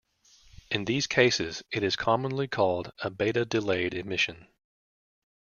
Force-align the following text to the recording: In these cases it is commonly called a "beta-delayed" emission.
In 0.71 0.85
these 0.85 1.05
cases 1.05 1.61
it 1.71 1.83
is 1.83 1.95
commonly 1.95 2.47
called 2.47 2.91
a 3.03 3.11
"beta-delayed" 3.11 3.93
emission. 3.93 4.47